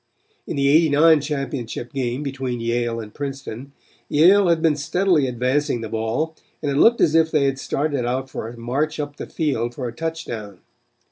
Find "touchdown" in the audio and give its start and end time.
9.93-10.61